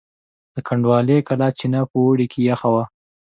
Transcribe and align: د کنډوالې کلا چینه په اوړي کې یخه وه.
د 0.53 0.55
کنډوالې 0.67 1.17
کلا 1.27 1.49
چینه 1.59 1.81
په 1.89 1.95
اوړي 2.03 2.25
کې 2.31 2.39
یخه 2.51 2.69
وه. 2.73 2.83